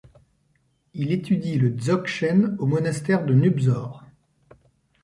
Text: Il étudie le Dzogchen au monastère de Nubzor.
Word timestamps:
Il 0.95 1.11
étudie 1.11 1.59
le 1.59 1.69
Dzogchen 1.69 2.55
au 2.57 2.65
monastère 2.65 3.23
de 3.23 3.35
Nubzor. 3.35 4.03